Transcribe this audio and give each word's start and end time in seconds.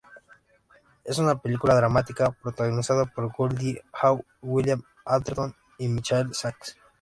Es 1.03 1.19
una 1.19 1.39
película 1.39 1.75
dramática 1.75 2.31
protagonizada 2.31 3.05
por 3.05 3.31
Goldie 3.31 3.83
Hawn, 4.01 4.25
William 4.41 4.81
Atherton 5.05 5.53
y 5.77 5.89
Michael 5.89 6.33
Sacks. 6.33 6.75